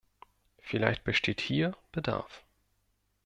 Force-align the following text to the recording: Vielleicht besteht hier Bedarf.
Vielleicht 0.57 1.03
besteht 1.03 1.39
hier 1.41 1.77
Bedarf. 1.91 2.43